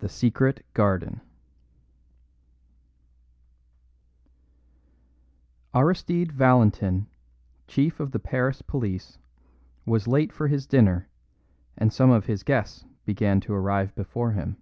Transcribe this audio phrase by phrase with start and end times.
[0.00, 1.22] The Secret Garden
[5.74, 7.06] Aristide Valentin,
[7.66, 9.16] Chief of the Paris Police,
[9.86, 11.08] was late for his dinner,
[11.78, 14.58] and some of his guests began to arrive before him.